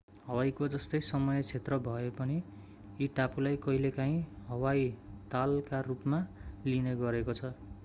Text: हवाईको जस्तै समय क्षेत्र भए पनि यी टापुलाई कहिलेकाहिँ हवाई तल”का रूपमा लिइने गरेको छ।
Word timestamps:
हवाईको 0.27 0.67
जस्तै 0.75 0.99
समय 1.07 1.41
क्षेत्र 1.41 1.77
भए 1.87 2.07
पनि 2.21 2.37
यी 3.01 3.09
टापुलाई 3.19 3.61
कहिलेकाहिँ 3.67 4.17
हवाई 4.47 4.89
तल”का 5.31 5.85
रूपमा 5.91 6.25
लिइने 6.65 6.99
गरेको 7.05 7.41
छ। 7.41 7.55